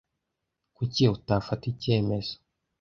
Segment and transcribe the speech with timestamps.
[0.75, 2.33] Kuki utafata icyemezo?